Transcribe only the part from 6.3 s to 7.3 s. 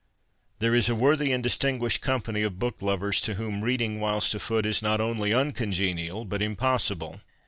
impossible.